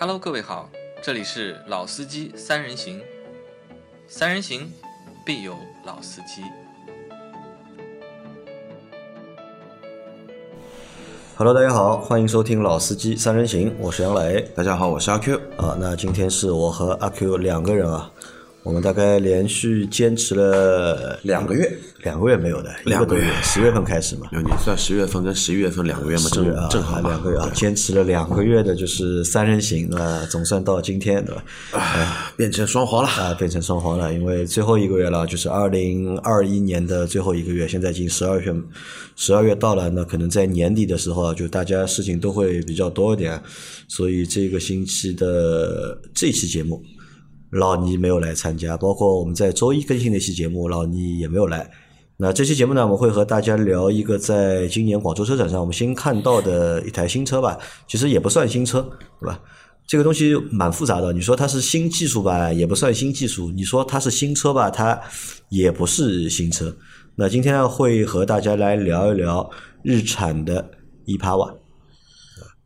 [0.00, 0.66] Hello，各位好，
[1.02, 3.02] 这里是老司机三人行，
[4.08, 4.72] 三人行
[5.26, 5.54] 必有
[5.84, 6.42] 老司机。
[11.36, 15.36] Hello，大家好，欢迎收听老司机三人行，我是杨磊大家好，我是阿 Q。
[15.58, 15.76] 啊。
[15.78, 18.10] 那今天是我和阿 Q 两个人啊，
[18.62, 23.24] 我们大概连续坚持了两个月，两个月没有的，两个月。
[23.42, 31.44] 十月份开始嘛，那你算十月份跟十一月份两个月嘛，正正好两个月啊，坚持了两个月的就是三人行啊，总算到今天对吧？
[31.72, 33.08] 啊变成双黄了。
[33.08, 38.54] 啊，变成双黄了，因为最后一个月了，就是二零二一年的最后一个月，现在已经十二月，
[39.16, 43.40] 十二月到了，那可能在年底的时候啊，就大家事情都会比较多一点，
[43.88, 46.82] 所以这个星期的这期节目，
[47.50, 51.70] 老倪没有来参加，包括我们在周一更新的一期节目，老倪也没有来。
[52.16, 58.80] 那这期节目呢，我们会和大家聊一个在今年广州车展上我们新看到的一台新车吧，其实也不算新车，
[59.20, 59.40] 对吧？
[59.86, 65.00] 这个东西蛮复杂的，你说它是新技术吧，也不算新技术；你说它是新车吧，它
[65.48, 66.76] 也不是新车。
[67.16, 69.50] 那今天，会和大家来聊一聊
[69.82, 70.70] 日产的
[71.06, 71.52] e 帕瓦。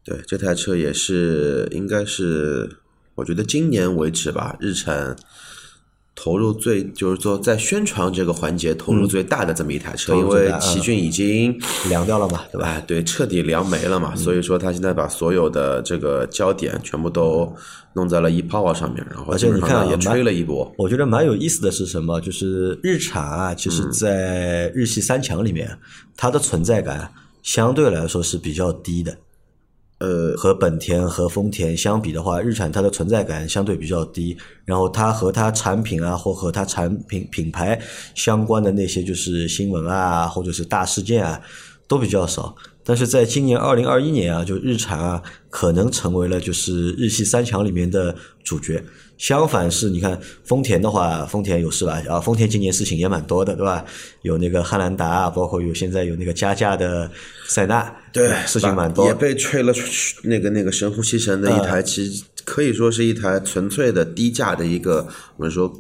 [0.04, 2.76] 对，这台车也是应该是，
[3.14, 5.16] 我觉得今年为止吧，日产
[6.16, 11.56] 投入最就是说在宣传这个环节投入最大的这么一台车，因为奇骏已经
[11.88, 12.68] 凉掉了嘛，对吧？
[12.68, 17.52] 哎，对，彻底凉没了嘛，所以说他现在把所有的这个焦点全部都
[17.94, 20.72] 弄在了 ePower 上面，然后而且你基本上看也吹了一波。
[20.78, 22.20] 我觉得蛮有意思的是什么？
[22.20, 25.76] 就是日产啊，其实在日系三强里面，
[26.16, 27.12] 它的存在感
[27.42, 29.16] 相对来说是比较低的。
[29.98, 37.80] 呃，和本田和丰田相比的话，日产它的存在感相对比较低，然后它和它产品啊，或和它产品品牌
[38.14, 41.40] 相关的那些就是新闻啊，或者是大事件啊，
[41.86, 42.54] 都比较少。
[42.84, 48.14] 但是在今年二零二一年啊，就日产啊，可能成为了就是日系三强里面的
[48.44, 48.84] 主角。
[49.16, 52.02] 相反是，你看丰田的话，丰田有事吧？
[52.08, 53.84] 啊，丰田今年事情也蛮多的，对吧？
[54.22, 57.08] 有那个汉兰达啊，包括有现在有那个加价的
[57.46, 59.14] 塞纳，对，事情蛮多也。
[59.14, 59.72] 被吹了
[60.24, 65.06] 那个那个神乎其神的一台，其实可以说是一台纯粹的低价的一个，
[65.36, 65.72] 我们说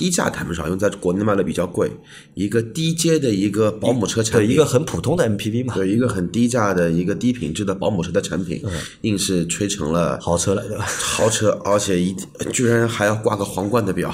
[0.00, 1.90] 低价谈不上，因为在国内卖的比较贵，
[2.32, 8.70] 一个低阶的一个保姆车产对，一个很普通的 MPV 嘛，对一个很低价的一个低品质的保姆车的产品，嗯
[9.02, 10.86] 硬是吹成了豪车了，对吧？
[10.86, 12.16] 豪车，而且一
[12.50, 14.08] 居然还要挂个皇冠的表，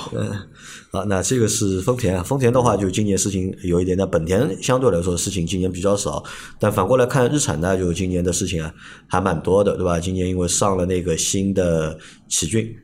[0.91, 6.21] 啊，那这个是丰田啊，丰田的话就今年事情有一点，那本田相对来说事情今年比较少，
[6.59, 8.75] 但反过来看日产呢，就今年的事情啊
[9.07, 10.01] 还蛮多的，对吧？
[10.01, 11.97] 今年因为上了那个新的
[12.29, 12.75] 奇骏，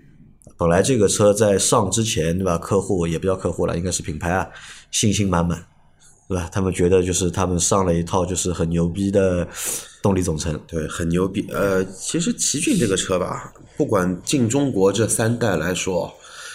[0.62, 2.56] 本来这个车在上之前，对吧？
[2.56, 4.48] 客户也不叫客户了，应该是品牌啊，
[4.92, 5.60] 信心满满，
[6.28, 6.48] 对吧？
[6.52, 9.46] 他们觉得就是他们上了一套就是很牛逼的
[10.00, 11.44] 动力总成，对，很牛逼。
[11.50, 16.14] 呃，其实奇骏这个车吧，不管进中国这三代来说，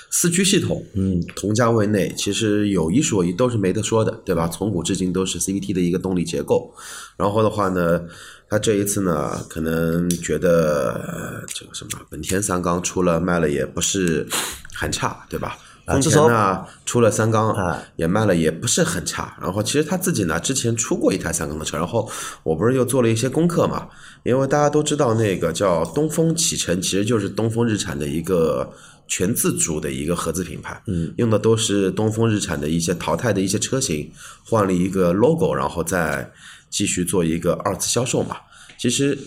[0.10, 4.48] 四驱系统，嗯，同价位内其实有一说一，都是没得说的，对吧？
[4.48, 6.74] 从古至今都是 CVT 的一个动力结构。
[7.18, 8.02] 然后的话呢，
[8.50, 14.28] 他这一次呢，可能觉得、呃这个什么本田三缸出了卖了也不是
[14.74, 15.58] 很差，对吧？
[15.88, 19.38] 丰田呢出了三缸啊也卖了也不是很差。
[19.42, 22.10] 然后其实他自己呢之前出过一台三缸的车，然后
[22.44, 23.88] 我不是又做了一些功课嘛，
[24.24, 28.70] 因为大家都知道那个叫东风启辰，其实就是东风日产的一个
[29.08, 34.12] 全自主的一个合资品牌，嗯，用的都是东风日产的一些淘汰的一些车型，
[34.44, 36.30] 换了一个 logo，然后再
[36.70, 38.38] 继续做一个二次销售嘛。
[38.78, 39.18] 其实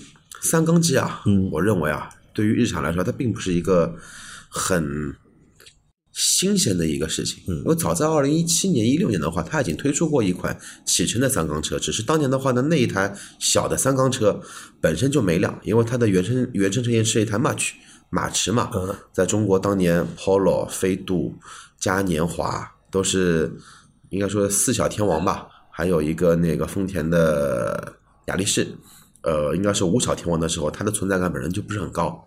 [0.43, 3.95] 三缸机啊，嗯，我认为啊，对于日产来说，它并不是一个
[4.49, 5.15] 很
[6.13, 14.41] 新鲜的一个事情，因为早在二零一七年、一六年的话，它已经推出过一款启辰的三缸车，只是当年的话呢，那一台小的三缸车
[14.81, 17.71] 本身就没亮，因为它的原生原生车型是一台 March
[18.11, 18.71] 马驰嘛，
[19.13, 21.35] 在中国当年 Polo、飞度、
[21.79, 23.57] 嘉年华都是
[24.11, 25.47] 应该说四小天王吧，
[25.81, 27.91] 还有一个那个丰田的
[28.27, 28.69] 雅力士，
[29.23, 32.23] 呃，应该是五小天王的时候，它的存在感本身就不是很高。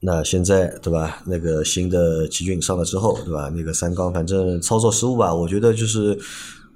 [0.00, 1.22] 那现在对吧？
[1.26, 3.52] 那个新的奇骏上了之后，对吧？
[3.54, 6.18] 那个三缸反正操作失误吧，我觉得就是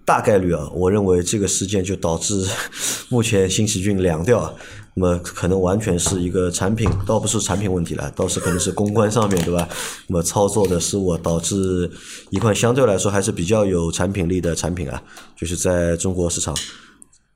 [0.08, 2.42] 大概率啊，我认为这个事件就导致
[3.10, 4.54] 目前新奇骏凉掉啊。
[4.94, 9.68] 那么可能完全是一个产品，倒不是产品问题了，倒是可能是公关上面对吧？
[10.06, 11.88] 那么操作的失误啊导致
[12.30, 15.00] 一款相对来说还是比较有产品力的产品啊，
[15.36, 16.56] 就是在中国市场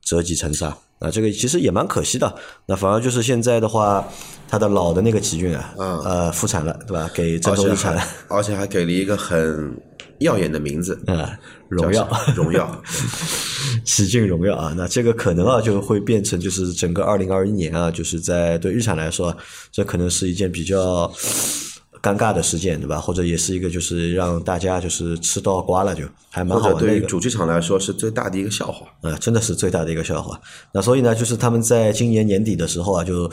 [0.01, 2.35] 折戟沉沙啊，这个其实也蛮可惜的。
[2.65, 4.05] 那反而就是现在的话，
[4.49, 7.07] 它的老的那个奇骏啊，嗯呃，复产了，对吧？
[7.13, 9.73] 给郑州日产还，而且还给了一个很
[10.19, 11.37] 耀眼的名字，啊，
[11.69, 12.81] 荣耀，荣耀，
[13.83, 19.35] 奇骏荣耀啊，那这个可能啊就会变成就是整个二零二一年啊，就是在对日产来说，
[19.71, 21.11] 这可能是一件比较
[22.01, 22.99] 尴尬的事件，对吧？
[22.99, 26.77] 或者也是一个就是让大家就是吃到瓜了，就还蛮好玩。
[26.77, 28.85] 对于主机厂来说是最大的一个笑话。
[29.01, 30.39] 呃，真的是最大的一个笑话。
[30.73, 33.31] 那所以呢，就是他们在今年年底的时候啊，就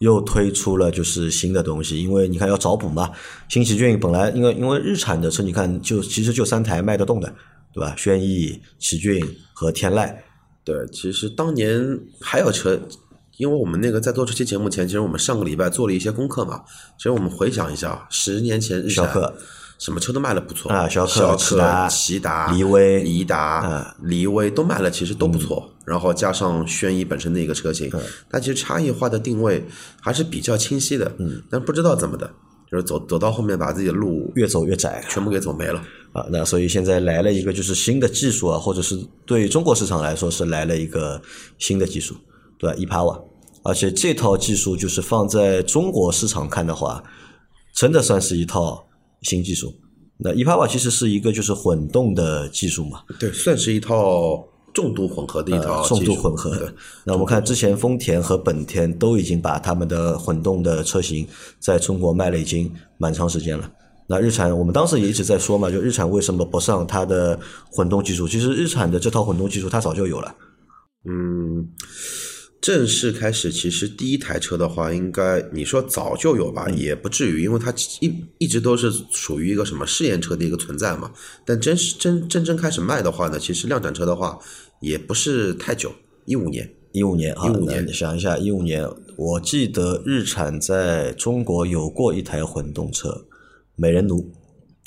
[0.00, 3.10] 又推出了就是新的东西，因为你看要找补嘛。
[3.48, 7.32] 新奇骏本来因为因为日产的车，你看就其实就三台卖得动的，
[7.72, 7.94] 对吧？
[7.96, 10.14] 轩逸、奇骏和天籁。
[10.64, 12.80] 对，其实当年还有车，
[13.36, 16.62] 因为我们那个在做这期节目前，其实我们上个礼拜做了一些功课嘛。
[16.96, 19.06] 其实我们回想一下，十年前日产
[19.80, 25.68] 什么车都卖的不错啊逍逍客骐达骐达、骊威骊达啊、骊威都卖了，其实都不错。
[25.86, 27.90] 然后加上轩逸本身的一个车型，
[28.30, 29.66] 它其实差异化的定位
[30.00, 31.10] 还是比较清晰的。
[31.18, 32.30] 嗯，但不知道怎么的，
[32.70, 35.82] 就是走走到后面把自己的路越走越窄全部给走没了。
[36.12, 38.94] 啊，那所以现在来了一个就是新的技术啊，或者是
[39.24, 41.20] 对中国市场来说是来了一个
[41.58, 42.14] 新的技术，
[42.58, 43.24] 对吧？ePower，
[43.64, 47.02] 而且这套技术就是放在中国市场看的话，
[47.74, 48.86] 真的算是一套
[49.22, 49.74] 新技术。
[50.18, 56.68] 那 ePower 其实是一个就是混动的技术嘛，对，算是一套重度混合的一套呃重技术度混合对。
[57.04, 61.26] 那我们看之前丰田和本田都已经把他们的混动的车型
[61.58, 63.70] 在中国卖了已经蛮长时间了。
[64.06, 67.38] 那日产，我们当时也一直在说嘛，就日产为什么不上它的
[67.70, 68.28] 混动技术？
[68.28, 70.34] 其实日产的这套混动技术它早就有了。
[71.04, 71.66] 嗯，
[72.60, 81.10] 正式开始，其实第一台车的话，应该你说早就有吧，也不至于，因为它一一直都是属于一个什么试验车的一个存在嘛。
[81.44, 84.38] 但真是真真正开始卖的话呢，其实量产车的话
[84.80, 85.90] 也不是太久，
[86.26, 86.70] 一五年。
[86.92, 88.84] 一五年啊，15年你想一下，一五年，
[89.16, 93.26] 我记得日产在中国有过一台混动车，
[93.76, 94.28] 美人奴。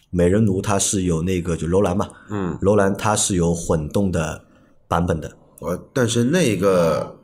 [0.09, 4.43] 美人奴它是有那个就楼兰嘛，嗯，楼兰它是有混动的
[4.87, 7.17] 版本的，我但是那个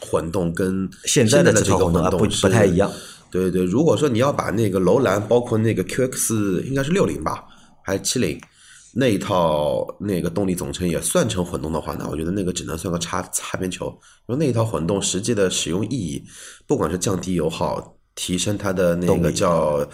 [0.00, 2.90] 混动跟现在的这个套混动啊不不太一样。
[3.30, 7.44] 对对，如果说你要把那个楼兰，包括那个 QX 应该是六零吧，
[7.82, 8.40] 还是七零
[8.92, 13.86] 那一套那个动力总成也算成混动的话，那我觉得那个只能算个擦擦边球。
[14.28, 16.22] 因为那一套混动实际的使用意义，
[16.64, 19.84] 不管是降低油耗、提升它的那个叫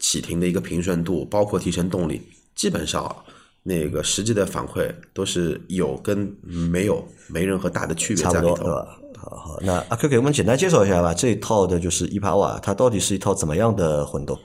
[0.00, 2.20] 启停的一个平顺度，包括提升动力，
[2.56, 3.14] 基本上啊
[3.62, 8.64] 那个实际的反馈都是有跟没有没任何大的区别在里头？
[9.20, 14.38] 好好，那阿 Q 给我们简单介绍一下吧，这一套的就是 ePower，它到底是一套怎么样的混动？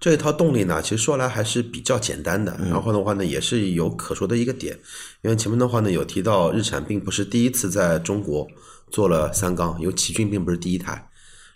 [0.00, 4.78] 这一套动力呢，其实说来还是比较简单的，然后的话呢，也是有可说的一个点，
[5.22, 8.46] 因为前面的话呢有提到日产并不是第一次在中国
[8.90, 11.04] 做了三缸，因为奇骏并不是第一台，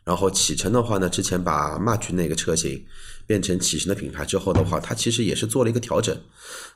[0.05, 2.85] 然后启辰的话呢，之前把 March 那个车型
[3.27, 6.17] 变成启辰的品牌之后的话，它其实也是做了一个调整。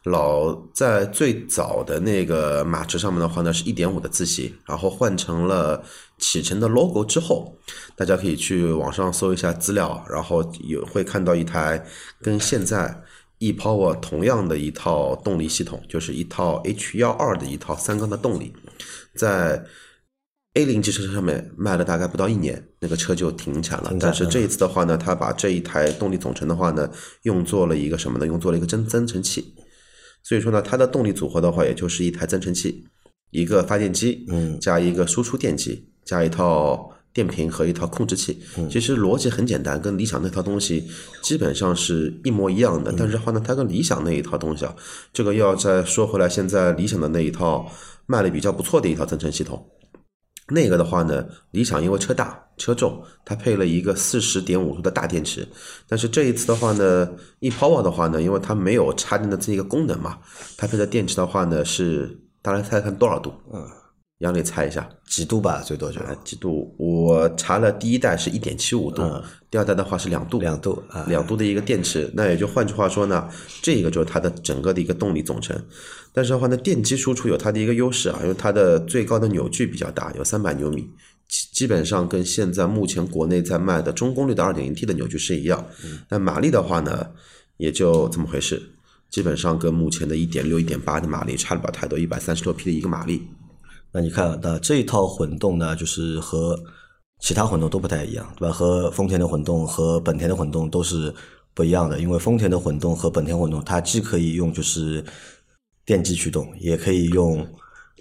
[0.05, 5.83] 老在最早的那个马车上面的话呢，是一点五的自吸，然后换成了
[6.19, 7.57] 启辰的 logo 之后，
[7.97, 11.85] 大家可以去网上搜一下资料，然后有会看到一台
[12.23, 13.03] 跟现在
[13.41, 18.53] ePower 同样的一套动力系统，就是一套 H 幺二的一套三缸的动力，
[19.15, 19.65] 在
[20.57, 23.95] A 零级车上面卖了大概不到一年，那个车就停产了。
[24.01, 26.91] 但是这一次的话呢，他把这一台动力总成的话呢，
[27.25, 28.27] 用作了一个什么呢？
[28.27, 29.55] 用作了一个增增程器。
[30.23, 32.85] 所以说呢，它的动力组合的话，也就是一台增程器，
[33.33, 38.41] 一个发电机，嗯加一个输出电机，加一套电瓶和一套控制器。
[38.71, 40.89] 其实逻辑很简单，跟理想那套东西
[41.23, 42.95] 基本上是一模一样的。
[42.97, 44.75] 但是的话呢，它跟理想那一套东西啊，
[45.13, 47.71] 这个要再说回来，现在理想的那一套
[48.07, 49.63] 卖的比较不错的一套增程系统。
[50.49, 55.47] 那个的话呢，理想因为车大车重，它配了一个四十点五度的大电池。
[55.89, 57.11] 但是这一次的话呢
[57.41, 60.19] ，ePower 的话呢，因为它没有插电的这一个功能嘛，
[60.57, 63.33] 它配的电池的话呢是，大家猜猜看多少度？
[63.53, 63.69] 嗯，
[64.21, 66.75] 杨磊猜一下，几度吧，最多就啊，几度？
[66.79, 73.29] 我查了第一代是一点七五度，嗯第二代的话是两度，两度啊，两度的一个电池，那也就换句话说呢，
[73.61, 75.55] 这个就是它的整个的一个动力总成。
[76.15, 80.89] 但是的话呢，电机输出有它的一个优势啊，因为它的最高的扭矩比较大，有三百牛米，
[81.29, 85.63] 基基本上跟现在目前国内在卖的中功率的二点零 T 的扭矩是一样。
[86.09, 87.07] 那马力的话呢，
[87.59, 88.63] 也就这么回事，
[89.11, 93.29] 基本上跟目前的一点六、一点八的马力差不了太多，一百三十六匹的一个马力。
[93.93, 96.59] 那你看，那这一套混动呢，就是和
[97.21, 98.53] 其他混动都不太一样，对吧？
[98.53, 101.15] 和丰田的混动和本田的混动都是
[101.55, 105.03] 不一样的，因为丰田的混动和本田混动，它既可以用就是
[105.87, 107.47] 电机驱动，也可以用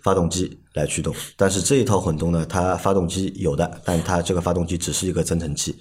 [0.03, 1.15] 发动机来驱动。
[1.37, 5.73] 但是这一套混动呢，它发动机有的，但它这个发动机只是一个增程器，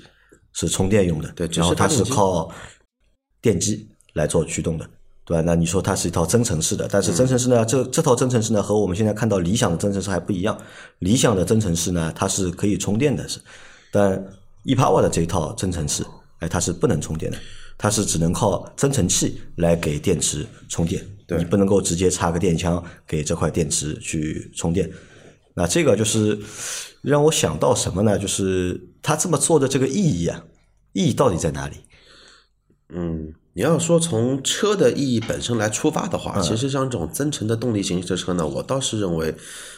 [0.53, 1.33] 是充电用的。
[1.33, 2.49] 对只是然后它是靠
[3.43, 4.89] 电机来做驱动的，
[5.25, 5.43] 对吧？
[5.45, 10.57] 那你说它是一套增程式的，但是增程式呢，这这套增程式呢和我们现在看到理想的增程式还不一样。
[10.99, 13.41] 理想的增程式呢，它是可以充电的，是，
[13.91, 14.23] 但
[14.65, 16.05] ePower 的这一套增程式，
[16.41, 17.39] 哎，它是不能充电的，
[17.79, 21.03] 它是只能靠增程器来给电池充电，
[21.39, 24.91] 你不能够直接插个电枪给这块电池去充电。
[25.55, 26.39] 那这个就是
[27.01, 28.19] 让我想到什么呢？
[28.19, 30.45] 就是它这么做的这个意义啊，
[30.93, 31.77] 意义到底在哪里？
[32.89, 39.33] 嗯，你要说从车的意义本身来出发的话，其实像这种增程的动力型的车呢，我倒是认为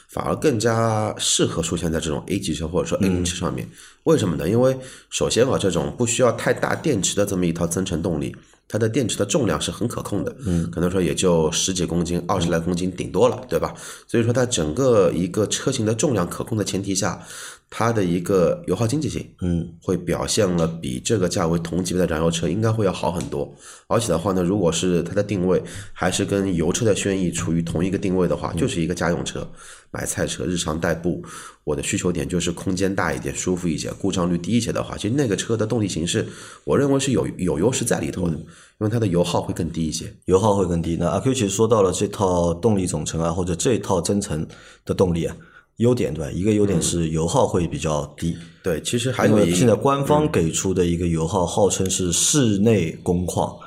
[0.08, 3.68] 反而更加适合出现在这种 A 级车或者说 A 零车上面。
[4.04, 4.48] 为什么呢？
[4.48, 4.76] 因为
[5.10, 8.34] 首先啊，这种不需要太大电池的这么一套增程动力，
[8.66, 13.74] 它的电池的重量是很可控的，嗯，可能说也就十几公斤、二十来公斤顶多了，对吧？
[14.06, 17.20] 所以说它整个一个车型的重量可控的前提下，
[17.68, 23.52] 它的一个油耗经济性，嗯，会表现了比这个价位同级别的燃油车应该会要好很多。
[23.88, 29.46] 而且的话呢，如果是它的定位还是跟油车的轩逸处于同一个定位的话，就是一个家用车、
[29.90, 31.22] 买菜车、日常代步，
[31.64, 36.26] 我的需求点就是空间大一点、舒服一些、故障率低一些的话，其实那个车的动力形式，
[36.64, 38.46] 我认为是有有优势在里头的，因
[38.78, 40.12] 为它的油耗会更低一些。
[40.26, 40.96] 油耗会更低。
[40.98, 44.46] 那阿 Q 其实说到了这套动力总成啊，或者这套增程
[44.84, 45.36] 的动力啊，
[45.78, 46.30] 优点对吧？
[46.30, 53.58] 一个优点是油耗会比较低，对，其实还有一为现在官方给出的一个油耗号称是室内工况，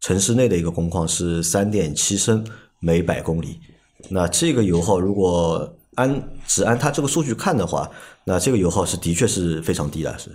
[0.00, 2.44] 城市内的一个工况是三点七升
[2.80, 3.60] 每百公里。
[4.08, 7.90] 那这个油耗如果按只按它这个数据看的话，
[8.24, 10.30] 那这个油耗是的确是非常低的，是。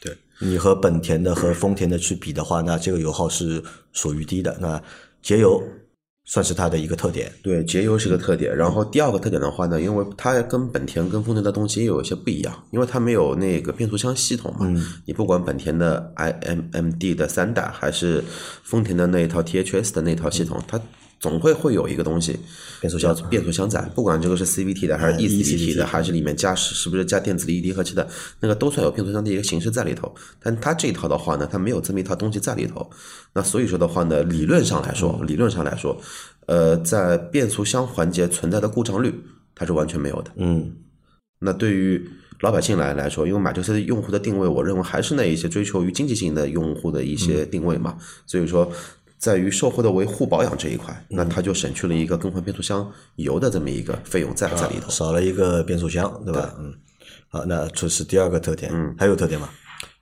[0.00, 4.56] 对，你和本田的和丰田的去比的话，那这个油耗是属于低的。
[4.60, 4.80] 那
[5.22, 5.62] 节油
[6.30, 7.32] 算是它的一个特点。
[7.42, 8.54] 对，节油是个特点。
[8.54, 14.70] 然后第二个特点的话呢，因为它跟本田跟丰田的东西也有一些不一样，因为它没有那个变速箱系统嘛。
[15.06, 18.22] 你不管本田的 iMMD 的三代，还是
[18.62, 20.78] 丰田的那一套 THS 的那套系统，它
[21.20, 22.38] 总会会有一个东西，
[22.80, 28.08] 变速箱叫变速箱载，不管这个是 CVT 的还是 ECVT 的，还是里面加是是不是加电子离离合器的，
[28.38, 30.14] 那个都算有变速箱的一个形式在里头。
[30.40, 32.88] 但它这一套的话呢，它没有这么一套东西在里头。
[33.32, 36.00] 那所以说的话呢，理论上来说，理论上来说，
[36.46, 39.12] 呃，在变速箱环节存在的故障率，
[39.56, 40.30] 它是完全没有的。
[40.36, 40.72] 嗯，
[41.40, 42.08] 那对于
[42.42, 48.70] 老百姓来来说，因为买这些用户的定位，我认为还是那一些追求于经济性的用户的一些定位嘛，所以说。
[49.18, 54.88] 在于售后的维护保养这一块，那它就省去了一个更换变速箱油的这么一个费用在在里头。
[54.90, 56.54] 少了一个变速箱，对吧？
[56.58, 56.72] 嗯，
[57.28, 58.70] 好，那这是第二个特点。
[58.72, 59.50] 嗯，还有特点吗？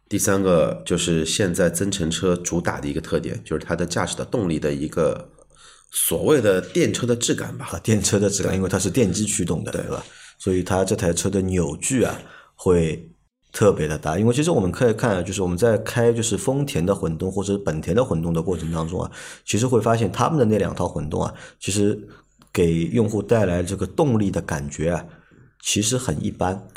[0.08, 5.30] 第三个就是现在增程车主打的一个特点，就是它的驾驶的动力的一个
[5.90, 7.70] 所谓的电车的质感吧。
[7.72, 10.04] 啊，电车的质感，因为它是电机驱动的，对吧？
[10.38, 12.20] 所以它这台车的扭矩啊
[12.54, 13.10] 会
[13.56, 14.18] 特别的大。
[14.18, 19.10] 因为其实我们可以看，就是我们在开就是丰田的混动或者本田的混动的过程当中啊，
[19.46, 21.98] 其实会发现他们的那两套混动啊，其实
[22.52, 25.06] 给用户带来这个动力的感觉啊，
[25.64, 26.68] 其实很一般。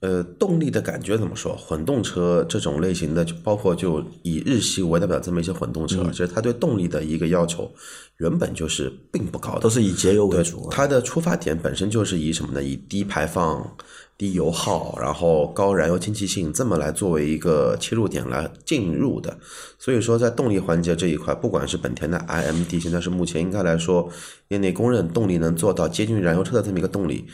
[0.00, 1.56] 呃，动力的感觉怎么说？
[1.56, 7.68] 混动车这种类型的，就包括就以日系为代表这么一些混动车，其实它对动力的一个要求
[8.18, 10.68] 原本就是并不高的，都是以节油为对主。
[10.70, 12.62] 它的出发点本身就是以什么呢？
[12.62, 13.74] 以低排放、
[14.18, 19.38] 低油耗，然后高燃油经济性这么来作为一个切入点来进入的。
[19.78, 24.08] 所以说，在动力环节这一块，不管是本田的 iMD，现在是目前应该来说
[24.48, 27.26] 业内公认动力能做到接近燃油车的这么一个动力，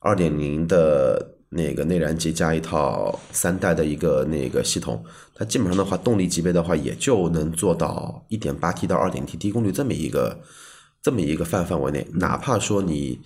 [0.00, 1.36] 二点零的。
[1.52, 5.04] 那个内燃机加一套三代的一个那个系统，
[5.34, 10.38] 它基本上的话，动力级别的话，也就能做到一点八 T 到二点 T 低功率这么一个
[11.02, 12.06] 这么一个范范围内。
[12.12, 13.18] 哪怕说你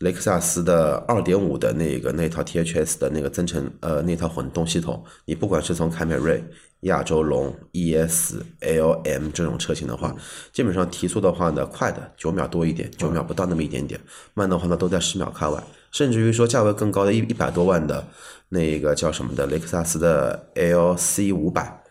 [0.00, 6.44] 雷克萨斯的二点五的那个那套 THS 的那个增程呃那套混动系统，你不管是从凯美瑞、
[6.80, 10.14] 亚洲龙、ES、LM 这种车型的话，
[10.52, 13.98] 基本上提速的话呢，快的九秒多一点，九秒不到那么一点点，
[14.34, 15.62] 慢的话呢都在十秒开外。
[15.92, 18.04] 甚至于说价位更高的一一百多万的
[18.48, 21.82] 那个叫什么的雷克萨斯的 LC 五百，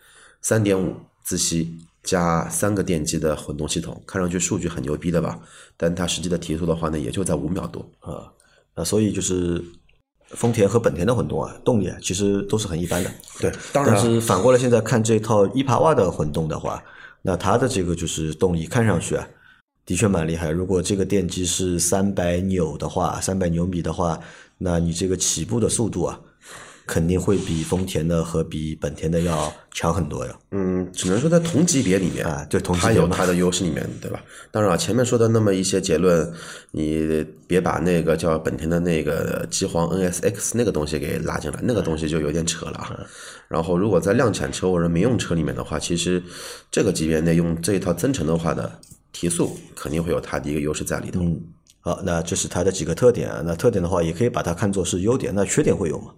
[0.42, 5.40] 三点五自吸加三个电机的混动系统，看上去数据很牛逼的吧？
[5.76, 7.80] 但它实际的提速的话呢，也就在五秒多。
[8.00, 8.30] 啊，
[8.76, 9.64] 那所以就是
[10.28, 13.10] 丰田和本田的混动啊，动力啊，其实都是很一般的。
[13.40, 16.82] 对，当然但是反过来现在看这套伊帕瓦的混动的话，
[17.22, 19.26] 那它的这个就是动力看上去啊，
[19.86, 20.50] 的确蛮厉害。
[20.50, 24.20] 如果这个电机是三百扭的话，三百牛米的话，
[24.58, 26.20] 那你这个起步的速度啊，
[26.86, 30.38] 肯定会比丰田的和比本田的要强很多呀。
[30.50, 34.22] 嗯，只能说在同级别里面啊对同级它别它的优势里面，对吧？
[34.50, 36.30] 当然了，前面说的那么一些结论，
[36.72, 43.00] 你别把那个叫本田的那个机皇 NSX 那个东西给拉进来，那个东西就有点扯了啊。
[43.48, 46.22] 然后，如果在量产车或者民用车里面的话，其实
[46.70, 48.70] 这个级别内用这一套增程的话呢，
[49.12, 51.20] 提速肯定会有它的一个优势在里头。
[51.20, 51.40] 嗯，
[51.80, 53.42] 好，那这是它的几个特点啊。
[53.44, 55.32] 那特点的话，也可以把它看作是优点。
[55.34, 56.12] 那缺点会有吗？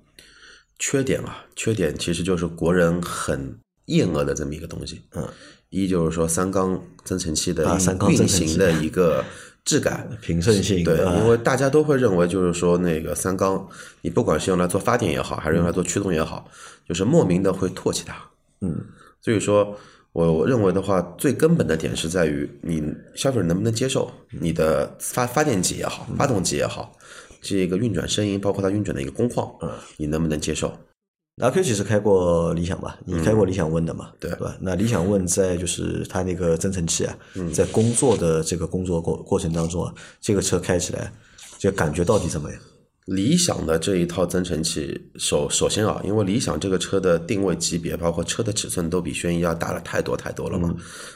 [0.79, 5.03] 缺点啊，缺点其实就是国人很厌恶的这么一个东西。
[5.15, 5.29] 嗯，
[5.71, 7.65] 一就是说三缸增程器的
[8.11, 9.25] 运行的一个
[9.65, 10.09] 质感。
[10.21, 13.69] 平顺性对，啊因为大家都会认为，就是说那个三缸，
[14.03, 16.49] 你不管是用来做发电也好，还是用来做驱动也好，
[16.89, 18.17] 就是莫名的会唾弃它。
[18.61, 18.75] 嗯，
[19.21, 19.77] 所以说，
[20.13, 22.83] 我我认为的话，最根本的点是在于你
[23.15, 26.97] 消费者能不能接受你的发发电机也好，发动机也好，
[27.41, 30.73] 这个运转声音，包括它运转的一个工况，嗯你能不能接受？
[31.43, 32.99] 阿 Q 其实开过理想吧？
[33.05, 34.11] 你开过理想 ONE 的嘛？
[34.19, 34.57] 对吧？
[34.61, 37.15] 那理想 ONE 在就是它那个增程器啊，
[37.53, 41.13] 在工作的这个工作过过程当中啊，这个车开起来，
[41.59, 42.59] 这感觉到底怎么样？
[43.07, 50.75] 理想的这一套增程器，首首先啊，因为理想这个车的定位级别，包括车的尺寸都比轩逸要大了太多太多了嘛。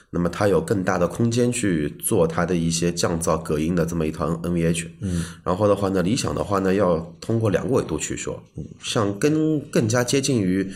[0.08, 4.86] 那么它有更大的空间去做它的一些降噪隔音的这么一套 NVH。
[5.00, 5.24] 嗯。
[5.44, 8.40] 然后的话呢，理想的话呢，要通过两个维度去说，
[8.82, 10.72] 像更更加接近于。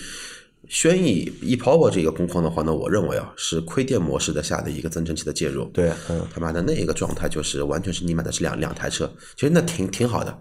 [0.67, 5.67] 轩逸 ePower 这个工况的话呢，我认为啊是亏电模式的下的一个增程器的介入。
[5.67, 9.07] 对，嗯，他妈的那一个状态就是完全是你买的是两两台车，
[9.37, 10.35] 其实那挺挺好的，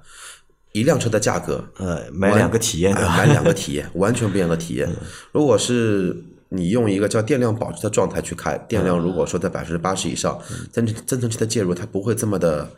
[0.74, 4.90] 一辆车的价格，呃，买两个体验，买两个体验， 完全不一样的体验。
[5.32, 6.16] 如果是
[6.50, 10.38] 你用一个叫电量保值的状态去开，电量如果说在百分之八十以上，
[10.72, 12.70] 增程增程器的介入它不会这么的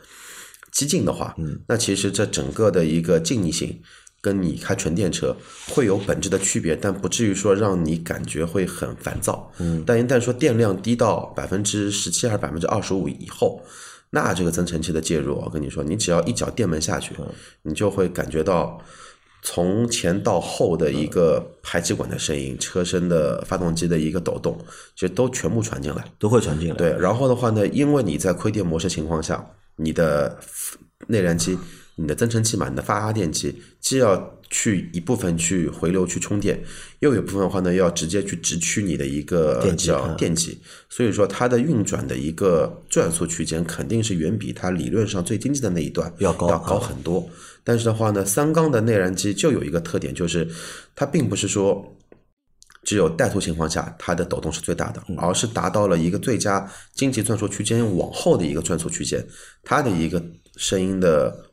[0.72, 1.34] 激进的话，
[1.66, 3.80] 那其实这整个的一个静谧性。
[4.22, 5.36] 跟你开纯电车
[5.68, 9.52] 会有本质的区别，但不至于说让你感觉会很烦躁。
[9.58, 13.62] 嗯，但一旦说电量低到百分之十七还是百分之二十五以后，
[14.16, 17.14] 那这个增程器的介入，我跟你说，你只要一脚电门下去，
[17.60, 18.80] 你就会感觉到
[19.42, 24.56] 从前到后的一个排气管的声音、车身的发动机的一个抖动，
[24.94, 26.02] 其实都全部传进来。
[26.18, 26.74] 都会传进来。
[26.76, 29.46] 对，然后的话呢，因为你在亏电模式情况下，
[29.76, 30.38] 你的
[31.08, 31.58] 内燃机、
[31.96, 34.16] 你的增程器嘛，你的发电机，既要
[34.48, 36.62] 去一部分去回流去充电，
[37.00, 40.16] 又有一部分的话呢，要直接去直驱你的一个叫电机嗯。
[40.16, 47.28] 电机，所以说它的运转的一个转速区间肯定是远比它理论上最经济的那一段要高要高很多。
[47.64, 50.48] 但是的话呢，三缸的内燃机就有一个特点，就是
[50.94, 51.96] 它并不是说
[52.84, 59.26] 只有怠速情况下它的抖动是最大的，而是达到了一个最佳经济转速区间往后的一个转速区间，
[59.64, 60.24] 它的一个
[60.56, 61.45] 声音的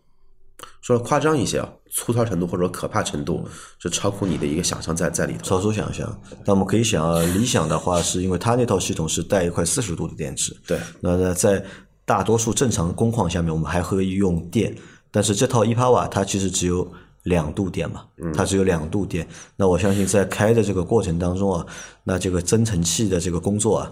[0.82, 3.47] 说夸张一些啊，粗糙程度或者说可怕程度
[3.80, 5.43] 是超乎你的一个想象在在里头。
[5.43, 6.21] 超出想象。
[6.45, 11.63] 那我们可以想啊，理想的话是因为它那套系统是带一块四十度的电池，对，那那在
[12.06, 14.76] 大多数正常工况下面，我们还可以用电，
[15.12, 16.91] 但是这套一帕瓦它其实只有
[17.23, 18.04] 两度电嘛，
[18.36, 19.26] 它只有两度电。
[19.56, 21.65] 那我相信在开的这个过程当中啊，
[22.04, 23.91] 那这个增程器的这个工作啊，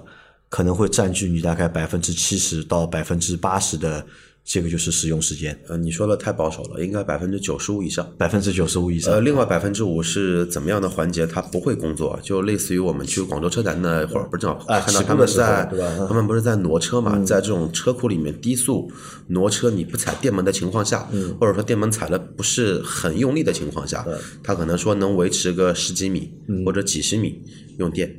[0.49, 4.05] 可能会占据你大概百分之七十到百分之八十的
[4.43, 8.11] 这个就是使用时间，呃，你说的太保守了，应该百分之九十五以上。
[8.17, 9.13] 百分之九十五以上。
[9.13, 12.19] 呃，另外百分之五是怎么样的环节它不会工作？
[12.23, 15.71] 就类似于我们去广州车展那会儿，不是正好啊看到他们在
[16.07, 18.91] 他们不是在挪车嘛，在这种车库里面低速
[19.27, 24.05] 挪车，你不踩电门的情况下，嗯或者说电门踩的不是很用力的情况下，
[24.43, 27.41] 它可能说能维持个十几米嗯或者几十米
[27.77, 28.13] 用电。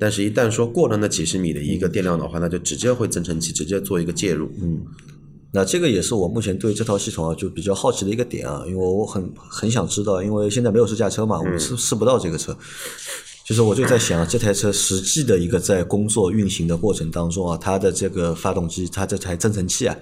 [0.00, 4.48] 但是，一旦说过了那几十米的一个电量的话，那就直接会增程器直接做一个介入。
[4.62, 4.80] 嗯，
[5.52, 12.56] 那这个也是我目前对这套系统啊就比较好奇的一个点啊，因为我很很想知道，因为现在没有试驾车嘛，我们试试不到这个车。
[13.46, 19.96] 就是我就在想，这台车实际的一个在工作运行的过程当中啊，它的这个发动机，它这台增程器啊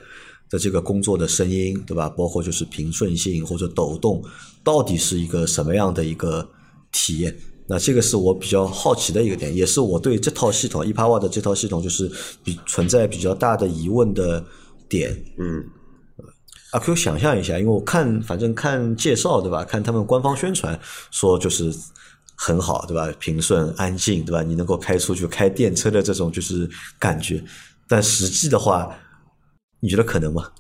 [0.51, 2.09] 的这个工作的声音，对吧？
[2.09, 4.21] 包括就是平顺性或者抖动，
[4.65, 6.49] 到底是一个什么样的一个
[6.91, 7.37] 体验？
[7.69, 12.11] 那这个是我比较好奇的一个点，也是我对这套系统 e p a w a 的这套系统就是
[12.43, 14.45] 比存在比较大的疑问的
[14.89, 15.11] 点。
[15.39, 15.65] 嗯，
[16.73, 19.65] 阿 Q 想象一下，因为我看反正看介绍对吧？
[19.65, 20.79] 看他们官方宣传
[21.11, 21.73] 说就是
[22.37, 23.11] 很好对吧？
[23.19, 24.43] 平顺安静对吧？
[24.43, 26.69] 你能够开出去开电车的这种就是
[26.99, 27.43] 感觉，
[27.89, 28.95] 但实际的话，
[29.81, 30.51] 你觉得可能吗？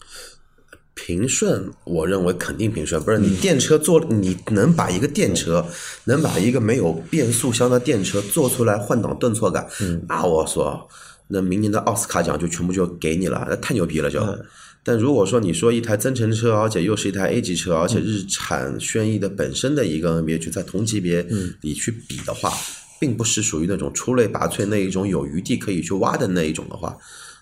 [0.94, 3.00] 平顺，我认为肯定平顺。
[3.02, 5.64] 不是你电车做，你能把一个电车，
[6.04, 9.68] 能把一个没有变速箱的电车做出来换挡顿挫感，
[10.08, 10.88] 那我说
[11.28, 14.20] 那明年的奥斯卡奖就全部就给你了，那太牛逼了就。
[14.20, 14.44] 嗯
[14.88, 22.52] 但如果说你说一台增程车，而且又是一台 A 级车，嗯而且日产轩逸的本身的一个 NBA 去在同级别嗯里去比的话，
[23.00, 26.96] 并不是属于那种出类拔萃那一种有余地可以去挖的那一种的话，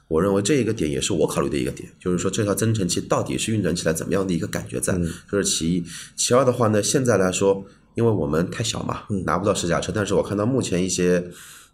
[0.09, 4.99] 我认为这一个点也是我考虑的一个点，就是说这套增程器到底是运转起来怎么样的一个感觉在，
[5.31, 5.85] 这是其一。
[6.16, 7.62] 其二的话呢，现在来说，
[7.94, 11.23] 因为我们太小嘛，拿不到试驾车，但是我看到目前一些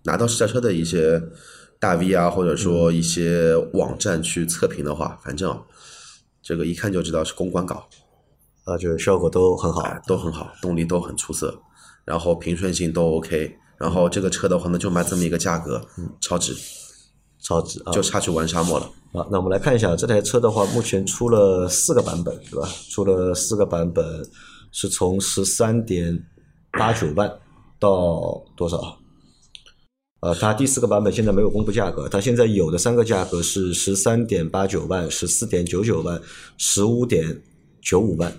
[0.02, 1.22] 拿到试驾车的一些
[1.80, 5.62] 大 V 啊，或者说一些网站去测评的话，反正啊
[6.42, 7.88] 这个一看就知道是公关稿，
[8.64, 9.80] 啊，就是效果都很好。
[9.80, 11.58] 哎，都很好，动力都很出色，
[12.04, 15.80] 然后平顺性都 OK，然后这个车的话呢，就卖这么一个价格，
[16.20, 16.54] 超值，
[17.40, 17.92] 超值啊！
[17.92, 18.84] 就差去玩沙漠了。
[19.12, 22.68] 啊，那我们来看一下这台车的话，目前出了四个版本，对吧？
[22.90, 24.04] 出了四个版本，
[24.70, 26.26] 是从十三点
[26.72, 27.30] 八九万
[27.78, 28.99] 到多少？
[30.20, 36.20] 呃，它第四个版本现在没有公布价格，它现在有的三个价格是十三点八九万、十四点九九万、
[36.58, 37.40] 十五点
[37.80, 38.30] 九五万，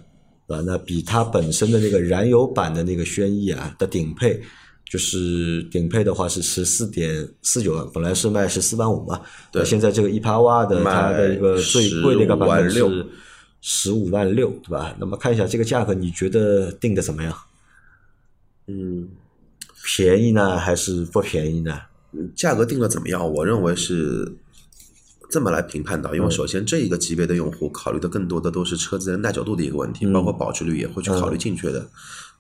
[0.48, 4.40] 啊，那比它本身的那个燃油版的那个轩逸啊的顶配，
[4.86, 9.20] 就是顶配的话是十四点四九万，本来是卖十四万五嘛，
[9.52, 13.08] 对那现在这个一帕瓦的它的一个最贵的一个版本15是万
[13.62, 14.96] 十五万六，对吧？
[15.00, 17.36] 那么看一下这个价格，你觉得定的怎么样？
[18.68, 19.08] 嗯，
[19.94, 21.78] 便宜呢，还是不便宜呢？
[22.36, 23.30] 价格定的怎么样？
[23.30, 24.32] 我认为是
[25.30, 31.86] 这么来评判的，因为首先这一个级别的用户考虑的更多的都是车子的耐久度的一个问题，包括保值率也会去考虑进去的。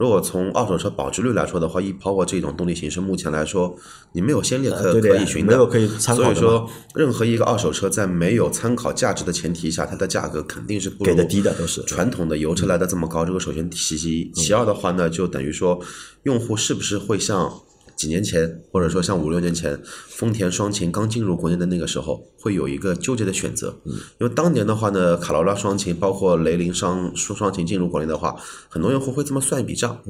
[0.01, 3.75] 如果从二手车保值率来说的话，一 Power 这种动力形式目前来说，
[4.13, 13.23] 你没有先例可可以寻的，没有可以参考的所以说，任何一个二手车在没有参考价值的前提下，它的价格肯定是不如给的低的都是传统的油车来的这么高。
[13.23, 15.79] 这个首先其一，其二的话呢，就等于说
[16.23, 17.61] 用户是不是会像
[17.95, 23.75] 几年前，或者说像五六年前，丰田双擎刚进入国内的那个时候，会有一个纠结的选择。
[24.19, 28.36] 因为当年的话呢，卡罗拉双擎包括雷凌双双双擎进入国内的话，
[28.69, 30.01] 很多用户会这么算一笔账：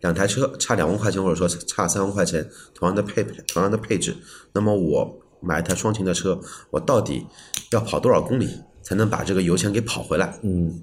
[0.00, 4.16] 两台车差两万块钱，或者说差三万块钱，同样的配同样的配置，
[4.52, 7.26] 那么我买一台双擎的车，我到底
[7.70, 8.48] 要跑多少公里
[8.82, 10.38] 才能把这个油钱给跑回来？
[10.42, 10.82] 嗯，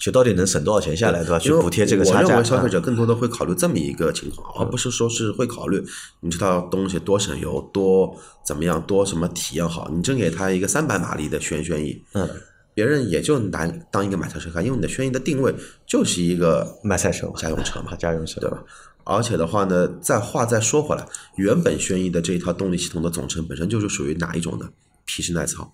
[0.00, 1.38] 就到底能省多少钱下来，对吧？
[1.38, 2.24] 去补贴这个差价。
[2.24, 5.82] 我认为消费啊者更多的会考虑这么一个情况，而不是说是会考虑
[6.20, 9.88] 你这套东西多省油、多怎么样、多什么体验好。
[9.92, 12.28] 你真给他一个三百马力的轩轩逸，嗯，
[12.74, 15.54] 别人也就拿当一个买菜车看，因为你的轩逸的定位
[15.86, 18.62] 就是一个买菜车家用车嘛啊，， 家用车对吧？
[19.04, 24.68] 而且的话呢，再话再说回来，原本轩逸的这一套动力系统的总成本身就是属于哪一种呢？
[25.04, 25.72] 皮实耐操。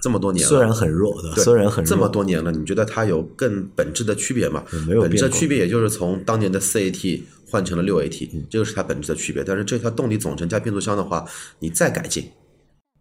[0.00, 1.20] 这么多年了，虽然很弱？
[1.36, 4.64] 虽然很弱，这么多年了，你觉得它有更本质的区别吗？
[5.00, 9.42] 本质的区别也就是从当年的四 AT 换成了六 AT，、这嗯个是它本质的区别。
[9.44, 11.24] 但是这套动力总成加变速箱的话，
[11.58, 12.30] 你再改进，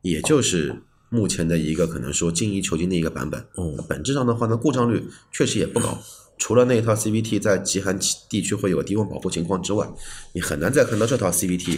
[0.01, 0.75] 也就是
[1.09, 3.39] 目前的一个可能说精益求精的一个版本。
[3.57, 5.97] 嗯，本质上的话呢，故障率确实也不高。
[6.39, 9.87] 除了那一套 CVT 在极寒地区会有低温保护情况之外，
[10.33, 11.77] 你很难再看到这套 CVT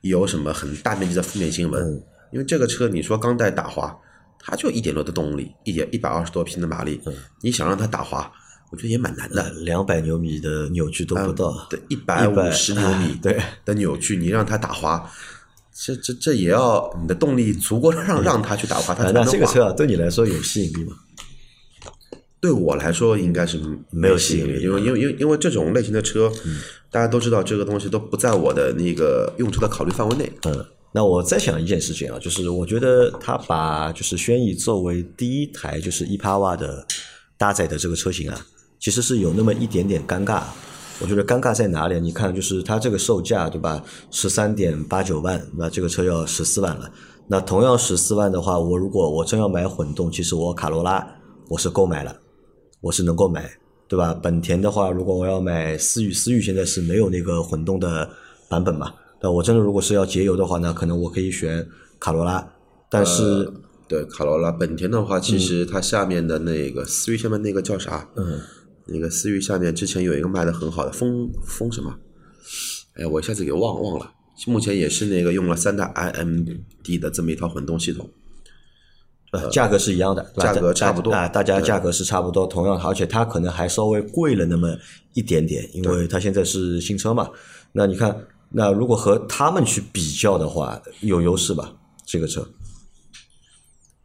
[0.00, 1.82] 有什么很大面积的负面新闻。
[1.82, 3.96] 嗯因为这个车你说钢带打滑，
[4.38, 7.00] 它就一点六的动力，一点一百二十多匹的马力，
[7.42, 8.30] 你想让它打滑，
[8.70, 9.50] 我觉得也蛮难的。
[9.60, 15.10] 两百牛米的扭矩都不到，对，一百五十牛米对的扭矩，你让它打滑，
[15.72, 20.96] 这这这也要你的动力足够让让它去打滑，那这个车啊，对你来说有吸引力吗？
[22.40, 26.32] 对我来说应该是没有吸引力因为因为因为因为这种类型的车，
[26.90, 30.32] 大家都知道这个东西都不在我的那个用车的考虑范围内。
[30.46, 36.84] 嗯，那我再想一件事情啊，就是我觉得他把就是轩逸作为第一台就是一帕瓦的
[37.38, 38.46] 搭载的这个车型啊，
[38.78, 40.42] 其实是有那么一点点尴尬。
[41.00, 41.98] 我觉得尴尬在哪里？
[41.98, 43.82] 你看，就是它这个售价对吧？
[44.10, 46.90] 十三点八九万，那这个车要十四万了。
[47.26, 51.06] 那同样十四万的话，我如果我真要买混动，其实我卡罗拉
[51.48, 52.14] 我是购买了，
[52.82, 53.50] 我是能够买，
[53.88, 54.12] 对吧？
[54.12, 58.10] 本田的话，如果我要买思域，思域现在是没有那个混动的
[58.48, 58.92] 版本嘛？
[59.22, 62.52] 那我真的如果是要节油的话呢，可能我可以选卡罗拉，
[62.88, 63.52] 但是、呃
[63.90, 68.08] 对卡罗拉，本田的话，其实它下面的那个思域下面那个叫啥？
[68.14, 68.38] 嗯，
[68.86, 71.92] 那个思域下面之前有一个卖的很好的风风什么？
[72.94, 74.12] 哎，我一下子给忘忘了。
[74.46, 78.08] 目前也是那个用了三代 IMD 的这么一套混动系统。
[79.32, 84.76] 呃价格是一样的，价格差不多啊，大家价格是差不多，同样，而且它可能还稍微贵了那么
[85.14, 87.28] 一点点，因为它现在是新车嘛。
[87.72, 88.16] 那你看，
[88.52, 91.72] 那如果和他们去比较的话，有优势吧？
[92.04, 92.46] 这个车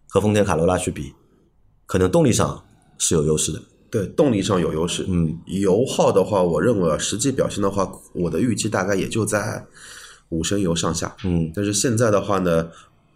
[0.08, 1.14] 和丰田卡罗拉去比，
[1.86, 2.64] 可能动力上
[2.98, 3.62] 是有优势的。
[3.90, 5.06] 对，动力上有优势。
[5.08, 9.66] 嗯，油耗的话，我认为啊实际表现的话，我的预计大概也就在
[10.30, 11.16] 五升油上下。
[11.24, 12.70] 嗯，但是现在的话呢，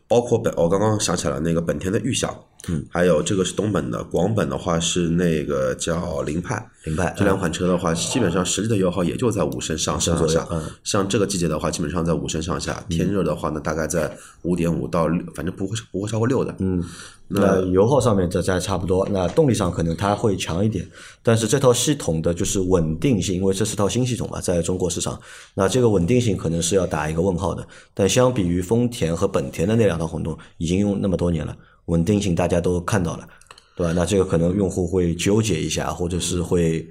[0.08, 2.34] 包括本，我刚刚想起来了，那个本田的裕享，
[2.68, 10.46] 嗯，还有这个是东本的，广本的话是那个叫凌派，凌派这两款车的话，基本上实际的油耗也就在五升上上下。
[10.52, 12.84] 嗯，像这个季节的话，基本上在五升上下。
[12.90, 16.54] 天热的话呢，大概在五点五到六，反正不会不会超过六的。
[16.60, 16.84] 嗯，
[17.30, 20.86] 那油耗上面这在差不多，那动力上可能它会强一点，
[21.24, 25.20] 但是这套系统的就是稳定性，因为这是套新系统嘛，在中国市场，
[25.54, 27.66] 那这个稳定性可能是要打一个问号的。
[27.94, 31.56] 但相比于丰田和本田的那两套混动，已经用那么多年了，
[31.90, 33.28] 稳定性大家都看到了，
[33.76, 33.94] 对吧？
[33.94, 36.88] 那这个可能用户会纠结一下，或者是会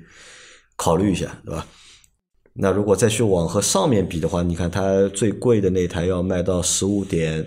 [0.76, 1.64] 考虑一下，对吧？
[2.52, 7.46] 那如果再去往和上面比的话，你看它最贵的那台要卖到十五点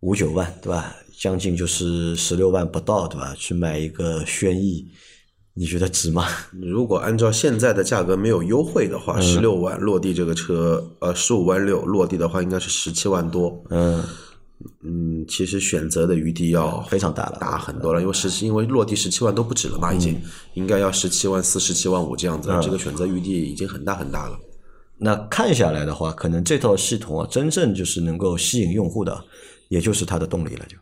[0.00, 0.94] 五九万，对吧？
[1.20, 3.32] 将近就是十六万不到，对吧？
[3.36, 4.84] 去买一个轩逸，
[5.54, 6.26] 你觉得值吗？
[6.60, 13.64] 如果按照现在的价格没有优惠的话，十六万落地这个车，呃，十五万六落地的话，应该是十七万多。
[13.70, 14.02] 嗯
[14.82, 20.20] 嗯，其实选择的余地要非常大了，大很多了，因为十七，因为落地十七万都不止了嘛，已经
[20.54, 24.38] 应该要十七万四、十七万五这样子，这个选择余地已经很大很大了。
[24.98, 29.24] 那看下来的话，可能这套系统啊，真正就是能够吸引用户的，
[29.68, 30.76] 也就是它的动力了，就。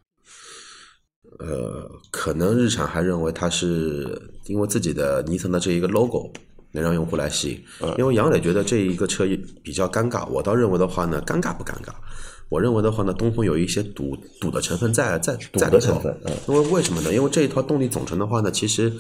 [1.39, 6.33] 呃，可能日产还认为它是因为自己的尼桑的这一个 logo
[6.73, 9.27] 能让用户来吸引，因为杨磊觉得这一个车
[9.63, 11.93] 比较尴尬，我倒认为的话呢，尴尬不尴尬？
[12.49, 16.01] 我认为的话呢，东风有一些赌赌的成分在在在里头，
[16.49, 17.13] 因为为什么呢？
[17.13, 18.93] 因为这一套动力总成的话呢，其实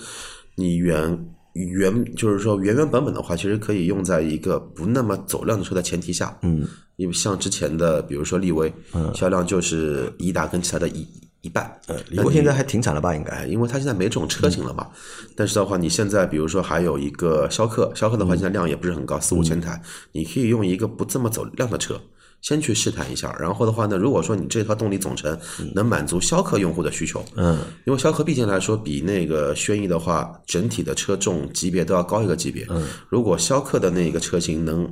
[0.54, 11.06] 你原原就是说原原本本的话，其实可以用在一个不那么走量的车的前提下，嗯，因为像之前的比如说力威，嗯，销量就是一达跟其他的一。
[11.42, 13.14] 一半，呃，李威现在还停产了吧？
[13.14, 14.88] 应该，因为它现在没这种车型了嘛。
[15.36, 19.80] 但是的话，你现在比如说还有一个逍客，逍客的话现在量也不是很高，四五千台，
[20.10, 22.00] 你可以用一个不这么走量的车
[22.42, 23.34] 先去试探一下。
[23.38, 25.38] 然后的话呢，如果说你这套动力总成
[25.74, 32.66] 能满足逍客用户的需求，嗯，因为逍客毕竟来说比那个轩逸的话，整体的车重级别都要高一个级别。
[32.70, 34.90] 嗯，如果逍客的那个车型能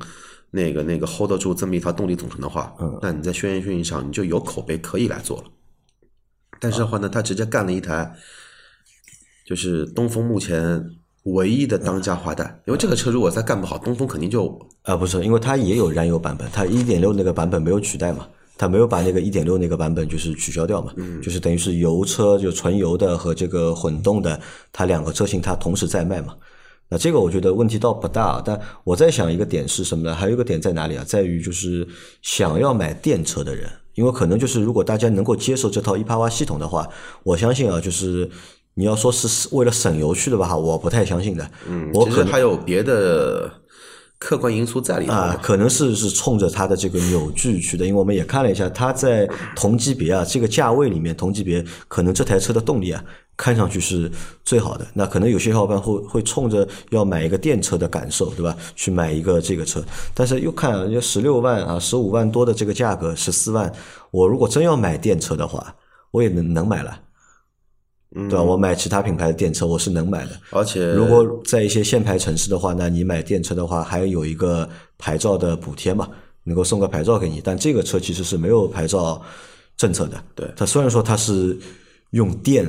[0.50, 5.44] 那个那个 hold 得住这么一套动力总成的话，嗯，那你在轩逸轩逸上你就有口碑可以来做了。
[6.60, 8.10] 但是的话呢，他直接干了一台，
[9.44, 10.82] 就是东风目前
[11.24, 12.44] 唯一的当家花旦。
[12.66, 24.40] 因为这个车如果再干不好，东风肯定就啊不是，因为它也有燃油版本，它一点六那个版本没有取代嘛，它没有把那个一点六那个版本就是取消掉嘛，就是等于是油车就纯油的和这个混动的，
[24.72, 26.34] 它两个车型它同时在卖嘛。
[26.88, 30.14] 那这个我觉得问题倒不大，但我在想一个点是什么呢？
[30.14, 31.04] 还有一个点在哪里啊？
[31.06, 31.86] 在于就是
[32.20, 33.68] 想要买电车的人。
[33.94, 36.88] 因为可能就是如果大家能够接受这套一帕瓦系统的话，
[37.22, 38.28] 我相信啊，就是
[38.74, 41.48] 你要说是为了省油去的吧，我不太相信的。
[41.66, 43.50] 嗯，我可能还有别的
[44.18, 47.86] 客观因素在里头啊，可能是是冲着它的这个扭矩去的。
[47.86, 53.02] 因为我们也看了一下，它在同级别啊这个价位里面，同级别可能这台车的动力啊。
[53.36, 54.08] 看上去是
[54.44, 58.56] 最好的，那可能有些小伙伴会会冲着要买一个电车的感受，对吧？
[58.76, 59.82] 去买一个这个车，
[60.14, 63.72] 但是又看要十六万啊，十五万多的这个价格，十四万，
[64.12, 65.74] 我如果真要买电车的话，
[66.12, 66.96] 我也能能买了，
[68.14, 68.42] 对吧？
[68.42, 76.08] 我买其他品牌的电车我是能买的，而且如果在一些限牌城市的话，那你买电车的话还有一个牌照的补贴嘛，
[76.44, 79.20] 能够送个牌照给你，但这个车其实是没有牌照
[79.76, 81.58] 政策的，对它虽然说它是
[82.10, 82.66] 用电。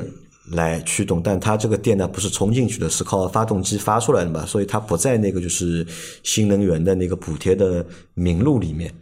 [0.52, 5.84] 来驱动，但它这个电呢不是充进去的，是靠发动机发出来的嘛，所以它不在那个就是
[6.22, 8.94] 新能源的那个补贴的名录里面。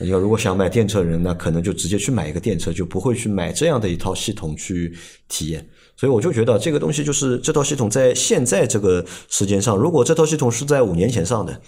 [0.00, 4.96] 你要如果想买电车的人，那可能就直接去买一个电车，就不会去买这样的一套系统去
[5.28, 5.68] 体验。
[5.96, 11.60] 所以我就觉得这个东西就是这套系统在现在这个时间上，如果这套系统是在五年前上的，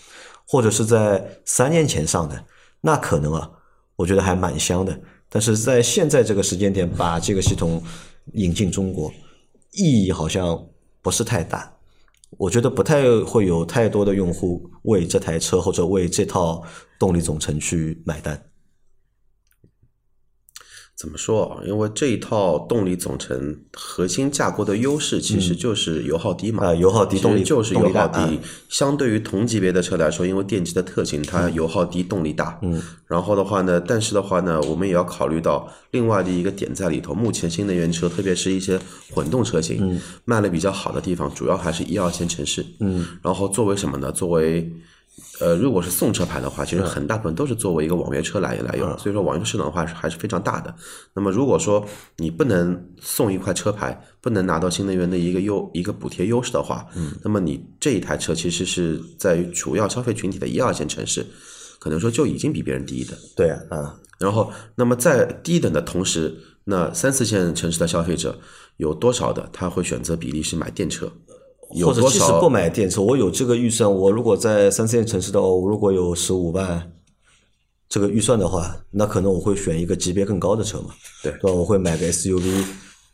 [0.46, 2.44] 或者是在三年前上的，
[2.80, 3.50] 那可能啊，
[3.96, 4.98] 我觉得还蛮香的。
[5.28, 7.82] 但是在现在这个时间点，把这个系统。
[8.34, 9.12] 引进中国
[9.72, 10.64] 意义好像
[11.02, 11.72] 不是太大，
[12.38, 16.62] 我觉得不太会有太多的用户为这台车或者为这套
[16.98, 18.49] 动力总成去买单。
[21.00, 21.62] 怎么说？
[21.66, 26.66] 因为这一套动力总成核心架构的优势其实就是油耗低嘛。
[26.66, 28.38] 啊，油耗低，动力就是油耗低。
[28.68, 32.58] 相对于同级别的车来说，因为电机的特性，它油耗低，动力大。
[32.60, 32.82] 嗯。
[33.06, 37.14] 然后的话呢，但是的话呢，我们也要考虑到另外的一个点在里头。
[37.14, 38.78] 目前新能源车，特别是一些
[39.14, 42.62] 混动车型，卖的比较好的地方，主要还是一二线城市。
[42.80, 43.06] 嗯。
[43.22, 44.12] 然后作为什么呢？
[44.12, 44.70] 作为
[45.40, 50.74] 呃，如果是送车牌的话，其实很大部分都是作为一个网约车来来用，所以说网约车市场的话是还是非常大的。
[51.14, 51.84] 那么如果说
[52.16, 61.24] 你不能送一块车牌，不能拿到新能源的一个优一个补贴优势的话，嗯，那么你这一台车其实是在于主要消费群体的一二线城市，
[61.78, 63.16] 可能说就已经比别人低一等。
[63.34, 68.38] 对啊，啊，然后，那么在低等的同时，那三四线城市的消费者
[68.76, 71.10] 有多少的他会选择比例是买电车？
[71.74, 76.92] 有或者即使不买电车，我有这个预算，我如果在三四线城市的话，我如果有十五万
[77.88, 81.52] 这个预算的话，那可能我会选一个级别更高的车嘛，对对吧？
[81.52, 82.64] 我会买个 SUV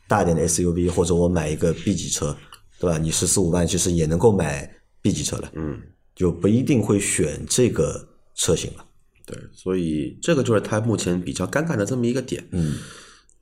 [0.09, 2.37] 大一点的 SUV，或者我买一个 B 级车，
[2.79, 2.99] 对吧？
[2.99, 4.71] 你十四五万其实也能够买
[5.03, 5.81] B 级车了，嗯，
[6.15, 8.85] 就不一定会选这个车型了。
[9.27, 12.47] 对，所以这个就是它目前比较尴尬的这么一个点。
[12.53, 12.75] 嗯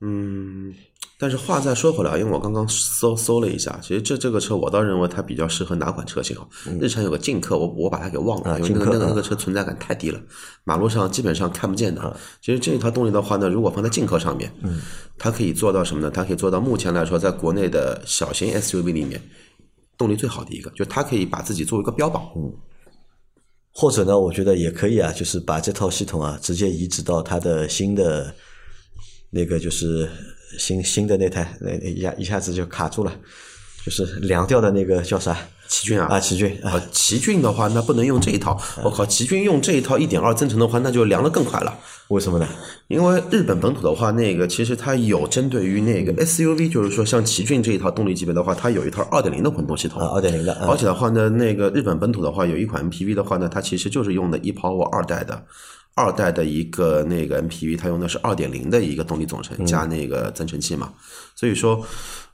[0.01, 0.75] 嗯，
[1.19, 6.47] 但是话再说回来，因为我刚刚搜搜了一下，其实这这个车我倒认为它比较适合哪款车型啊？
[6.81, 10.21] 日产有个劲客，我我把它给忘了，啊因为那个那个那个车存在感太低了，
[10.65, 12.17] 马路上基本上看不见的。
[12.43, 14.81] 其实这一套动力的话呢，如果放在劲客上面，嗯，
[15.19, 16.11] 它可以做到什么呢？
[16.11, 19.21] 它可以做到目前来说，在国内的小型 SUV 里面。
[19.97, 22.21] 动力最好的一个，就它可以把自己作为一个标榜，
[23.73, 28.35] 或者呢，我觉得也可以啊，就是把这套系统啊直接移植到它的新的
[29.31, 30.11] 那个，就是
[30.59, 33.13] 新新的那台，那一下一下子就卡住了，
[33.85, 35.37] 就是凉掉的那个叫啥？
[35.67, 38.57] 奇骏啊，啊，奇骏啊，呃，奇骏的话，那不能用这一套。
[38.83, 41.75] 我靠，奇骏用这一套一点二增程的话，那就凉的更快了。
[42.09, 42.47] 为什么呢？
[42.87, 55.43] 因为日本本土的话，那个其实它有针对于那个 SUV，就是说像奇骏这一套动力级别的话，它有一套二点零的混动系统啊，二点零的，啊而且的话呢，那个日本本土的话，有一款 MPV 的话呢，它其实就是用的 ePower 二代的
[55.95, 60.93] 二代的一个那个 MPV，它用的是二点零的一个动力总成加那个增程器嘛。
[61.37, 61.85] 所以说，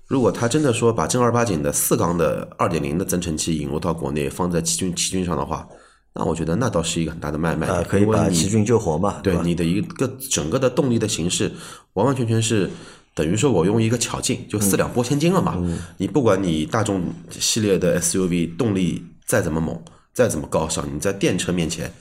[0.06, 5.68] 如果它真的说把正儿八经的四缸的二点零的增程器引入到国内，放在奇骏奇骏上的话，
[6.14, 9.20] 那我觉得那倒是一个很大的卖卖啊，可以把奇骏救活嘛，吧？
[9.22, 11.52] 对你的一个整个的动力的形式，
[11.92, 12.68] 完完全全是
[13.14, 15.56] 等于说我用一个巧劲，就四两拨千斤了嘛。
[15.98, 19.80] 你不管你大众系列的 SUV 动力再怎么猛，
[20.12, 21.92] 再怎么高效，你在电车面前，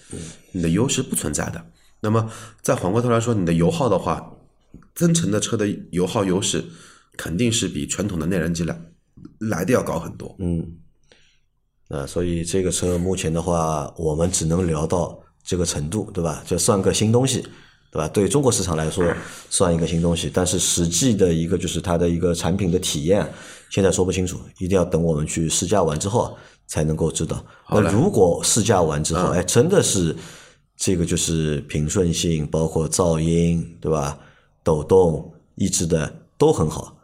[0.51, 1.63] 你的优势不存在的。
[2.01, 4.33] 那么再反过头来说，你的油耗的话，
[4.95, 6.63] 增程的车的油耗优势
[7.17, 8.79] 肯定是比传统的内燃机来
[9.39, 10.35] 来的要高很多。
[10.39, 10.65] 嗯，
[11.89, 16.43] 啊，所以这个车目前的话，我们只能聊到这个程度，对吧？
[16.47, 17.41] 这算个新东西，
[17.91, 18.07] 对吧？
[18.07, 19.05] 对中国市场来说，
[19.49, 23.29] 算一个新东西，但是实际的一个就是它的一个产品的体验，
[23.69, 26.37] 现在说不清楚，一定要等我们去试驾完之后
[26.69, 27.43] 才能够知道。
[27.69, 30.15] 那如果试驾完之后，哎，真的是
[30.77, 34.17] 这个就是平顺性，包括噪音，对吧？
[34.63, 36.95] 抖动抑制的都很好，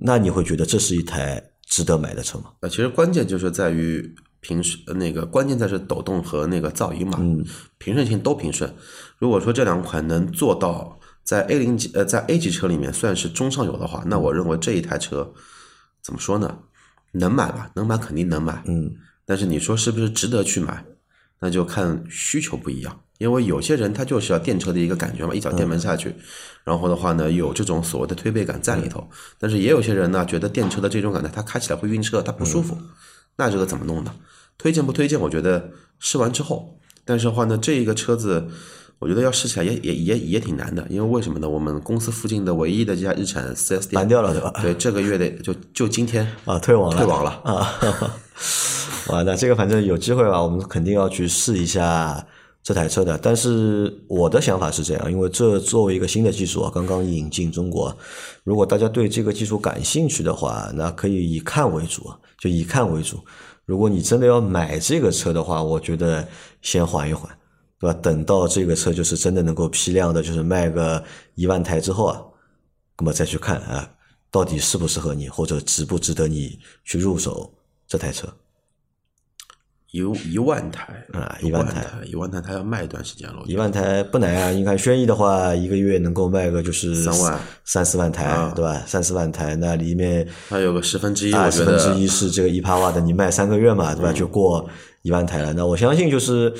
[0.00, 2.46] 那你会觉得这是一台值得买的车吗？
[2.62, 7.44] 那，其实关键就是在于平顺，呃那个关键在是抖动和那个噪音嘛，嗯，
[7.76, 8.72] 平顺性都平顺。
[9.18, 15.30] 如果说这两款能做到在 A 零级呃在 A 级车里面算是中上游的话，那我认为这一台车
[16.02, 16.58] 怎么说呢？
[17.12, 18.94] 能买吧，能买肯定能买，嗯，
[19.24, 20.84] 但是你说是不是值得去买，
[21.40, 23.00] 那就看需求不一样。
[23.18, 26.14] 因为有些人他就是要电车的一个感觉嘛，一脚电门下去，
[26.62, 29.08] 然后的话呢有这种所谓的推背感在里头。
[29.40, 32.78] 但是也有些人呢觉得电车的这种感觉，他开起来会晕车，他不舒服。
[33.36, 34.14] 那这个怎么弄呢？
[34.56, 35.18] 推荐不推荐？
[35.20, 38.48] 我觉得试完之后，但是的话呢，这一个车子，
[38.98, 41.48] 我觉得要试起来也也也也挺难的，因为为什么呢？
[41.48, 44.52] 我们公司附近的唯一的这家日产 4S 店搬掉了对吧？
[44.60, 47.80] 对，这个月的就就今天 啊，退网了，退网了啊！
[49.10, 52.26] 哇，那这个反正有机会吧，我们肯定要去试一下
[52.62, 53.16] 这台车的。
[53.16, 57.96] 但是我的想法是这样，因为这作为一个新的技术啊，刚刚引进中国，
[58.44, 63.18] 如果大家对这个技术感兴趣的话，那可以以看为主，就以看为主。
[63.64, 66.26] 如果你真的要买这个车的话，我觉得
[66.62, 67.30] 先缓一缓，
[67.80, 67.98] 对吧？
[68.02, 71.02] 等到这个车就是真的能够批量的，就是卖个
[71.34, 72.20] 一万台之后啊，
[72.98, 73.88] 那么再去看啊，
[74.30, 77.54] 到底适不适合你，或者值不值得你去入手
[77.86, 78.28] 这台车。
[79.90, 83.42] 一一万台啊一一万台台，一万台，它要卖一段时间了。
[83.46, 88.82] 一万台不难啊，你看轩逸的话，一个月能够卖个就是三万三四万台，啊对吧？
[88.86, 94.12] 三四万台，那里面它有个十分之一，啊，我觉得十分之一是这个一帕瓦的，你卖三个月嘛，对吧？
[94.12, 94.68] 就过
[95.00, 95.54] 一万台了。
[95.54, 96.52] 那我相信就是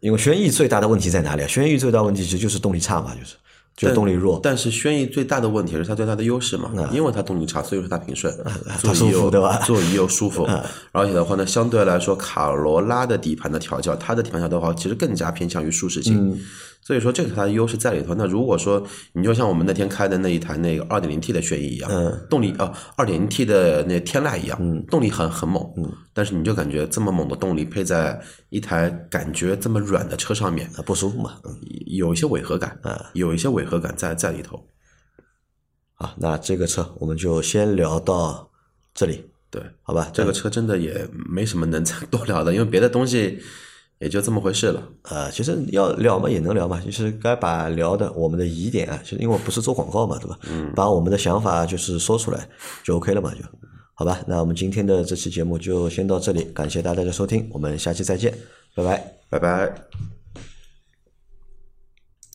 [0.00, 1.46] 因为轩逸最大的问题在哪里啊？
[1.46, 3.36] 轩逸最大问题其实就是动力差嘛，就是
[3.76, 8.32] 就是动力弱，但是轩逸最大的问题是它最大的优势嘛，因为它动力差，所以说它平顺，
[8.78, 10.48] 座椅啊舒服又对吧啊座椅又舒服，
[10.92, 16.30] 而且的话呢，相对来说，卡罗拉的底盘的调教，它的底盘调教的话，其实更加偏向于舒适性。
[16.30, 16.40] 嗯
[16.84, 18.14] 所以说，这个它的优势在里头。
[18.14, 25.66] 那如果说你就像我们那天开的那一台那个二点零 T 的轩逸一样，嗯动力啊，二点零 T 的那天籁一样，动力很很猛，
[26.12, 28.20] 但是你就感觉这么猛的动力配在
[28.50, 31.38] 一台感觉这么软的车上面，啊不舒服嘛。
[31.44, 31.56] 嗯
[31.86, 34.62] 有一些违和感，啊有一些违和感在在里头。
[35.94, 38.50] 好，那这个车我们就先聊到
[38.92, 40.10] 这里，对，好吧？
[40.12, 43.40] 这个车真的也没什么能再 多聊的，因为别的东西
[44.04, 44.82] 也就这么回事了。
[45.04, 50.38] 呃，其实要聊嘛也能聊嘛，就是该把聊的我们的疑点啊，就因为我不是做广告嘛，对吧？
[50.50, 52.46] 嗯，把我们的想法就是说出来
[52.84, 53.40] 就 OK 了嘛，就
[53.94, 54.20] 好吧。
[54.26, 58.32] 那我们今天的这期节目就先到这里，感谢大家的收听，我们下期再见，
[58.74, 59.14] 拜拜。
[59.30, 60.13] 拜拜。